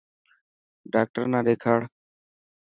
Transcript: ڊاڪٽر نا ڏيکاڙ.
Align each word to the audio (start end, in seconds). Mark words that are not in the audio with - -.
ڊاڪٽر 0.93 1.25
نا 1.33 1.39
ڏيکاڙ. 1.45 1.79